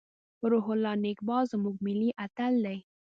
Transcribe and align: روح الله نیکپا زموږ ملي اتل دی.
روح 0.51 0.65
الله 0.73 0.93
نیکپا 1.03 1.37
زموږ 1.51 1.75
ملي 1.85 2.09
اتل 2.25 2.53
دی. 2.65 2.77